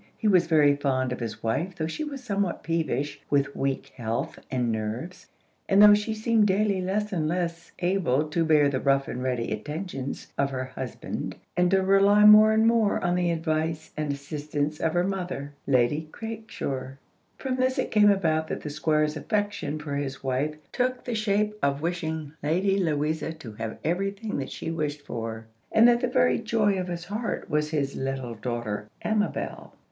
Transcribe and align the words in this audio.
He 0.17 0.27
was 0.27 0.47
very 0.47 0.75
fond 0.75 1.11
of 1.11 1.19
his 1.19 1.43
wife, 1.43 1.75
though 1.75 1.85
she 1.85 2.03
was 2.03 2.23
somewhat 2.23 2.63
peevish, 2.63 3.21
with 3.29 3.55
weak 3.55 3.89
health 3.95 4.39
and 4.49 4.71
nerves, 4.71 5.27
and 5.69 5.79
though 5.79 5.93
she 5.93 6.15
seemed 6.15 6.47
daily 6.47 6.81
less 6.81 7.71
able 7.77 8.27
to 8.29 8.43
bear 8.43 8.67
the 8.67 8.79
rough 8.79 9.07
and 9.07 9.21
ready 9.21 9.51
attentions 9.51 10.33
of 10.39 10.49
her 10.49 10.63
husband, 10.65 11.35
and 11.55 11.69
to 11.69 11.83
rely 11.83 12.25
more 12.25 12.51
and 12.51 12.65
more 12.65 12.99
on 13.03 13.13
the 13.13 13.29
advice 13.29 13.91
and 13.95 14.11
assistance 14.11 14.79
of 14.79 14.93
her 14.93 15.03
mother, 15.03 15.53
Lady 15.67 16.09
Craikshaw. 16.11 16.93
From 17.37 17.57
this 17.57 17.77
it 17.77 17.91
came 17.91 18.09
about 18.09 18.47
that 18.47 18.61
the 18.61 18.71
Squire's 18.71 19.15
affection 19.15 19.77
for 19.77 19.95
his 19.97 20.23
wife 20.23 20.55
took 20.71 21.03
the 21.05 21.13
shape 21.13 21.53
of 21.61 21.83
wishing 21.83 22.33
Lady 22.41 22.79
Louisa 22.79 23.33
to 23.33 23.51
have 23.53 23.77
every 23.83 24.09
thing 24.09 24.39
that 24.39 24.49
she 24.49 24.71
wished 24.71 25.01
for, 25.05 25.45
and 25.71 25.87
that 25.87 25.99
the 26.01 26.07
very 26.07 26.39
joy 26.39 26.79
of 26.79 26.87
his 26.87 27.05
heart 27.05 27.47
was 27.51 27.69
his 27.69 27.95
little 27.95 28.33
daughter 28.33 28.87
Amabel. 29.03 29.73